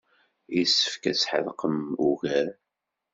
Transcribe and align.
Yessefk 0.55 1.03
ad 1.09 1.17
tḥedqem 1.17 1.77
ugar. 2.09 2.49